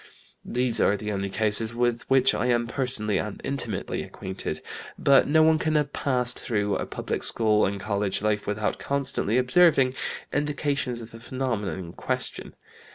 [0.43, 4.59] "These are the only cases with which I am personally and intimately acquainted.
[4.97, 9.37] But no one can have passed through a public school and college life without constantly
[9.37, 9.93] observing
[10.33, 12.55] indications of the phenomenon in question.